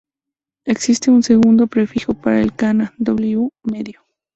Existe 0.65 1.11
un 1.11 1.21
segundo 1.21 1.67
prefijo 1.67 2.15
para 2.15 2.41
el 2.41 2.55
kana 2.55 2.91
"w" 2.97 3.49
medio. 3.61 4.01